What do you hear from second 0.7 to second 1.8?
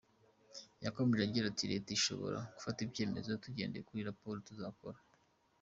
Yakomeje agira ati